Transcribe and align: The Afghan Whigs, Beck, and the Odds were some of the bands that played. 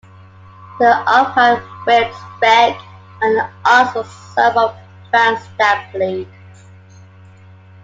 The 0.79 0.87
Afghan 0.87 1.57
Whigs, 1.85 2.17
Beck, 2.39 2.81
and 3.21 3.37
the 3.37 3.47
Odds 3.65 3.93
were 3.93 4.03
some 4.03 4.57
of 4.57 4.73
the 4.73 4.81
bands 5.11 5.45
that 5.59 5.89
played. 5.91 6.27